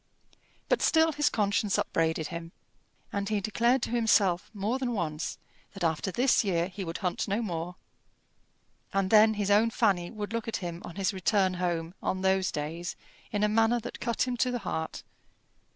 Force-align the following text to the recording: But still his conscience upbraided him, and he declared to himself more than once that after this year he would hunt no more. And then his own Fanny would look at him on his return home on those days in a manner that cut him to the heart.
But 0.67 0.81
still 0.81 1.11
his 1.11 1.29
conscience 1.29 1.77
upbraided 1.77 2.29
him, 2.29 2.53
and 3.13 3.29
he 3.29 3.39
declared 3.39 3.83
to 3.83 3.91
himself 3.91 4.49
more 4.51 4.79
than 4.79 4.93
once 4.93 5.37
that 5.73 5.83
after 5.83 6.11
this 6.11 6.43
year 6.43 6.69
he 6.69 6.83
would 6.83 6.97
hunt 7.05 7.27
no 7.27 7.39
more. 7.43 7.75
And 8.91 9.11
then 9.11 9.35
his 9.35 9.51
own 9.51 9.69
Fanny 9.69 10.09
would 10.09 10.33
look 10.33 10.47
at 10.47 10.57
him 10.57 10.81
on 10.83 10.95
his 10.95 11.13
return 11.13 11.53
home 11.53 11.93
on 12.01 12.21
those 12.23 12.51
days 12.51 12.95
in 13.31 13.43
a 13.43 13.47
manner 13.47 13.79
that 13.81 13.99
cut 13.99 14.23
him 14.27 14.35
to 14.37 14.49
the 14.49 14.57
heart. 14.65 15.03